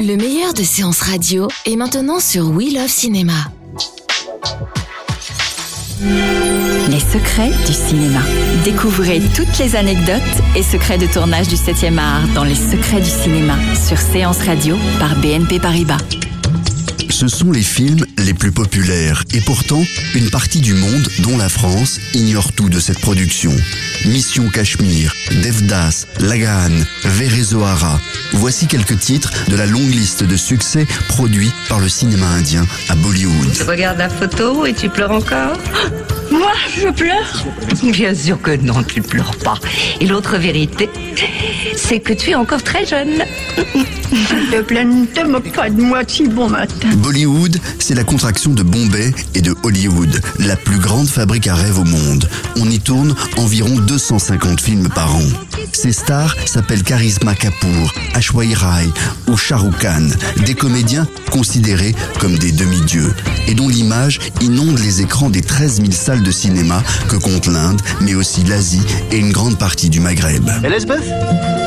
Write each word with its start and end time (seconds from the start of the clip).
Le 0.00 0.16
meilleur 0.16 0.52
de 0.52 0.62
séances 0.62 1.00
radio 1.00 1.48
est 1.64 1.76
maintenant 1.76 2.20
sur 2.20 2.50
We 2.50 2.72
Love 2.74 2.88
Cinéma. 2.88 3.50
Les 6.88 7.00
secrets 7.00 7.50
du 7.66 7.72
cinéma. 7.72 8.20
Découvrez 8.64 9.20
toutes 9.34 9.58
les 9.58 9.74
anecdotes 9.74 10.22
et 10.54 10.62
secrets 10.62 10.98
de 10.98 11.06
tournage 11.06 11.48
du 11.48 11.56
7e 11.56 11.98
art 11.98 12.26
dans 12.34 12.44
Les 12.44 12.54
secrets 12.54 13.00
du 13.00 13.10
cinéma 13.10 13.56
sur 13.88 13.98
Séance 13.98 14.38
Radio 14.38 14.76
par 14.98 15.16
BNP 15.16 15.58
Paribas. 15.58 15.98
Ce 17.10 17.28
sont 17.28 17.50
les 17.50 17.62
films 17.62 18.04
les 18.18 18.34
plus 18.34 18.52
populaires 18.52 19.24
et 19.32 19.40
pourtant, 19.40 19.82
une 20.14 20.28
partie 20.28 20.60
du 20.60 20.74
monde, 20.74 21.08
dont 21.20 21.38
la 21.38 21.48
France, 21.48 21.98
ignore 22.12 22.52
tout 22.52 22.68
de 22.68 22.78
cette 22.78 23.00
production. 23.00 23.52
Mission 24.04 24.50
Cachemire, 24.50 25.14
Devdas, 25.42 26.06
Lagaan, 26.20 26.72
Verezohara. 27.04 27.98
Voici 28.38 28.66
quelques 28.66 28.98
titres 28.98 29.32
de 29.48 29.56
la 29.56 29.64
longue 29.66 29.90
liste 29.90 30.22
de 30.22 30.36
succès 30.36 30.86
produits 31.08 31.50
par 31.68 31.80
le 31.80 31.88
cinéma 31.88 32.26
indien 32.26 32.66
à 32.88 32.94
Bollywood. 32.94 33.52
Tu 33.52 33.62
regardes 33.62 33.98
la 33.98 34.10
photo 34.10 34.66
et 34.66 34.74
tu 34.74 34.90
pleures 34.90 35.10
encore 35.10 35.56
Moi, 36.30 36.52
je 36.76 36.88
pleure 36.88 37.44
Bien 37.82 38.14
sûr 38.14 38.40
que 38.40 38.56
non, 38.56 38.82
tu 38.82 39.00
pleures 39.00 39.34
pas. 39.36 39.54
Et 40.00 40.06
l'autre 40.06 40.36
vérité, 40.36 40.90
c'est 41.76 42.00
que 42.00 42.12
tu 42.12 42.30
es 42.30 42.34
encore 42.34 42.62
très 42.62 42.84
jeune. 42.84 43.22
S'il 44.10 44.50
te 44.50 44.60
plaît, 44.62 44.84
ne 44.84 45.06
te 45.06 45.26
moque 45.26 45.50
pas 45.52 45.70
de 45.70 45.80
moi 45.80 46.02
si 46.06 46.28
bon 46.28 46.48
matin. 46.48 46.88
Bollywood, 46.96 47.58
c'est 47.78 47.94
la 47.94 48.04
contraction 48.04 48.52
de 48.52 48.62
Bombay 48.62 49.12
et 49.34 49.40
de 49.40 49.54
Hollywood, 49.62 50.20
la 50.40 50.56
plus 50.56 50.78
grande 50.78 51.08
fabrique 51.08 51.46
à 51.46 51.54
rêve 51.54 51.78
au 51.78 51.84
monde. 51.84 52.28
On 52.56 52.68
y 52.68 52.80
tourne 52.80 53.14
environ 53.36 53.76
250 53.76 54.60
films 54.60 54.88
par 54.88 55.14
an. 55.14 55.22
Ces 55.72 55.92
stars 55.92 56.34
s'appellent 56.46 56.82
Charisma 56.82 57.34
Kapoor, 57.34 57.92
Ashwai 58.14 58.54
Rai 58.54 58.86
ou 59.28 59.36
Shah 59.36 59.56
Rukh 59.56 59.78
Khan, 59.78 60.08
des 60.44 60.54
comédiens 60.54 61.06
considérés 61.30 61.94
comme 62.18 62.38
des 62.38 62.52
demi-dieux 62.52 63.14
et 63.48 63.54
dont 63.54 63.68
l'image 63.68 64.18
inonde 64.40 64.78
les 64.78 65.02
écrans 65.02 65.30
des 65.30 65.42
13 65.42 65.76
000 65.80 65.92
salles 65.92 66.22
de 66.22 66.30
cinéma 66.30 66.82
que 67.08 67.16
compte 67.16 67.46
l'Inde, 67.46 67.80
mais 68.00 68.14
aussi 68.14 68.42
l'Asie 68.44 68.84
et 69.10 69.18
une 69.18 69.32
grande 69.32 69.58
partie 69.58 69.90
du 69.90 70.00
Maghreb. 70.00 70.48
Elizabeth, 70.64 71.04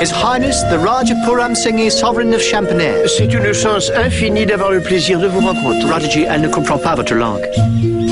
His 0.02 0.12
Highness 0.12 0.64
the 0.70 0.78
Raja 0.84 1.16
Puram 1.26 1.56
Singh 1.56 1.90
Sovereign 1.90 2.34
of 2.34 2.42
Champaner. 2.42 3.08
C'est 3.08 3.32
une 3.34 3.54
chance 3.54 3.92
infinie 3.96 4.46
d'avoir 4.46 4.72
le 4.72 4.82
plaisir 4.82 5.20
de 5.20 5.28
vous 5.28 5.40
rencontrer. 5.40 5.90
Rajaji, 5.90 6.26
elle 6.30 6.42
ne 6.42 6.48
comprend 6.48 6.78
pas 6.78 6.96
votre 6.96 7.14
langue. 7.14 7.48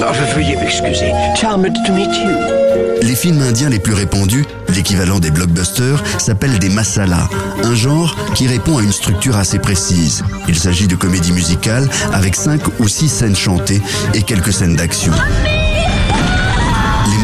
Ah, 0.02 0.12
veuillez 0.36 0.56
m'excuser. 0.56 1.12
Charmed 1.36 1.74
to 1.86 1.94
meet 1.94 2.14
you. 2.16 2.67
Les 3.02 3.16
films 3.16 3.42
indiens 3.42 3.70
les 3.70 3.80
plus 3.80 3.94
répandus, 3.94 4.46
l'équivalent 4.70 5.20
des 5.20 5.32
blockbusters, 5.32 6.04
s'appellent 6.20 6.60
des 6.60 6.70
masala, 6.70 7.30
un 7.64 7.76
genre 7.76 8.16
qui 8.36 8.48
répond 8.48 8.78
à 8.78 8.84
une 8.84 8.92
structure 8.92 9.38
assez 9.38 9.60
précise. 9.60 10.24
Il 10.48 10.58
s'agit 10.58 10.88
de 10.88 10.96
comédies 10.96 11.32
musicales 11.32 11.88
avec 12.14 12.36
cinq 12.36 12.62
ou 12.80 12.88
six 12.88 13.10
scènes 13.10 13.36
chantées 13.36 13.82
et 14.14 14.24
quelques 14.24 14.54
scènes 14.54 14.76
d'action. 14.76 15.14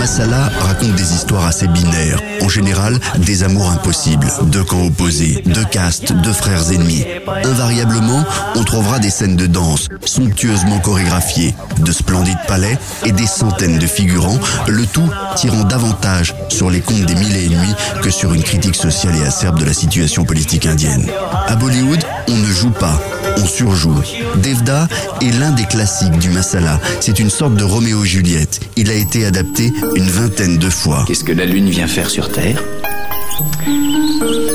Les 0.03 0.09
masala 0.09 0.49
racontent 0.59 0.95
des 0.95 1.13
histoires 1.13 1.45
assez 1.45 1.65
binaires, 1.65 2.19
en 2.41 2.49
général 2.49 2.99
des 3.19 3.43
amours 3.43 3.71
impossibles, 3.71 4.27
deux 4.47 4.65
camps 4.65 4.87
opposés, 4.87 5.41
deux 5.45 5.63
castes, 5.63 6.11
deux 6.11 6.33
frères 6.33 6.73
ennemis. 6.73 7.05
Invariablement, 7.45 8.25
on 8.57 8.65
trouvera 8.65 8.99
des 8.99 9.09
scènes 9.09 9.37
de 9.37 9.47
danse, 9.47 9.87
somptueusement 10.03 10.79
chorégraphiées, 10.79 11.55
de 11.79 11.93
splendides 11.93 12.45
palais 12.49 12.77
et 13.05 13.13
des 13.13 13.27
centaines 13.27 13.79
de 13.79 13.87
figurants, 13.87 14.39
le 14.67 14.85
tout 14.85 15.09
tirant 15.37 15.63
davantage 15.63 16.35
sur 16.49 16.69
les 16.69 16.81
comptes 16.81 17.05
des 17.05 17.15
mille 17.15 17.37
et 17.37 17.47
nuits 17.47 17.75
que 18.01 18.09
sur 18.09 18.33
une 18.33 18.43
critique 18.43 18.75
sociale 18.75 19.15
et 19.15 19.25
acerbe 19.25 19.57
de 19.57 19.65
la 19.65 19.73
situation 19.73 20.25
politique 20.25 20.65
indienne. 20.65 21.09
À 21.47 21.55
Bollywood, 21.55 22.03
on 22.27 22.35
ne 22.35 22.51
joue 22.51 22.71
pas, 22.71 22.99
on 23.38 23.45
surjoue. 23.45 24.01
Devda 24.38 24.88
est 25.21 25.31
l'un 25.39 25.51
des 25.51 25.66
classiques 25.66 26.17
du 26.19 26.29
masala. 26.29 26.79
C'est 26.99 27.19
une 27.19 27.29
sorte 27.29 27.55
de 27.55 27.63
Roméo 27.63 28.03
et 28.03 28.07
Juliette. 28.07 28.59
Il 28.75 28.89
a 28.89 28.95
été 28.95 29.25
adapté 29.25 29.73
une 29.95 30.09
vingtaine 30.09 30.57
de 30.57 30.69
fois. 30.69 31.05
Qu'est-ce 31.07 31.23
que 31.23 31.31
la 31.31 31.45
Lune 31.45 31.69
vient 31.69 31.88
faire 31.88 32.09
sur 32.09 32.31
Terre? 32.31 32.63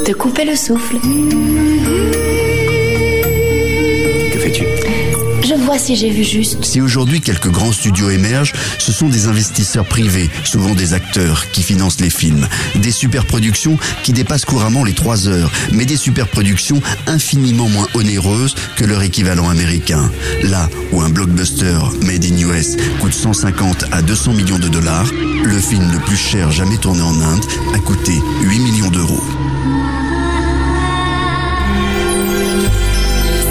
Te 0.04 0.12
couper 0.12 0.44
le 0.44 0.56
souffle. 0.56 0.96
Si. 5.76 6.56
Si 6.62 6.80
aujourd'hui 6.80 7.20
quelques 7.20 7.50
grands 7.50 7.72
studios 7.72 8.10
émergent, 8.10 8.54
ce 8.78 8.92
sont 8.92 9.08
des 9.08 9.26
investisseurs 9.26 9.84
privés, 9.84 10.30
souvent 10.44 10.74
des 10.74 10.94
acteurs, 10.94 11.50
qui 11.50 11.62
financent 11.62 12.00
les 12.00 12.10
films. 12.10 12.48
Des 12.76 12.92
superproductions 12.92 13.76
qui 14.02 14.12
dépassent 14.12 14.44
couramment 14.46 14.84
les 14.84 14.94
3 14.94 15.28
heures, 15.28 15.50
mais 15.72 15.84
des 15.84 15.96
superproductions 15.96 16.80
infiniment 17.06 17.68
moins 17.68 17.86
onéreuses 17.94 18.54
que 18.76 18.84
leur 18.84 19.02
équivalent 19.02 19.48
américain. 19.50 20.10
Là 20.44 20.70
où 20.92 21.02
un 21.02 21.10
blockbuster 21.10 21.78
made 22.02 22.24
in 22.24 22.38
US 22.38 22.76
coûte 23.00 23.12
150 23.12 23.84
à 23.92 24.00
200 24.00 24.32
millions 24.32 24.58
de 24.58 24.68
dollars, 24.68 25.06
le 25.44 25.58
film 25.58 25.92
le 25.92 25.98
plus 25.98 26.16
cher 26.16 26.50
jamais 26.50 26.78
tourné 26.78 27.02
en 27.02 27.20
Inde 27.20 27.44
a 27.74 27.78
coûté 27.78 28.12
8 28.42 28.58
millions 28.60 28.90
d'euros. 28.90 29.22